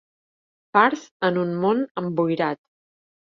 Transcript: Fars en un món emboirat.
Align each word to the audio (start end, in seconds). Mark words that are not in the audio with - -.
Fars 0.77 1.03
en 1.29 1.37
un 1.43 1.53
món 1.65 1.83
emboirat. 2.03 2.61